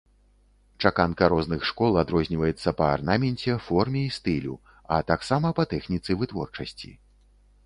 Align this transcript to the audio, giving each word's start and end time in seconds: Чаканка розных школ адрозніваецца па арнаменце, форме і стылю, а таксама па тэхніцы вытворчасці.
Чаканка 0.85 1.27
розных 1.33 1.67
школ 1.71 1.99
адрозніваецца 2.03 2.73
па 2.79 2.87
арнаменце, 2.95 3.53
форме 3.67 4.01
і 4.07 4.13
стылю, 4.17 4.57
а 4.97 5.01
таксама 5.13 5.47
па 5.61 5.69
тэхніцы 5.77 6.11
вытворчасці. 6.25 6.91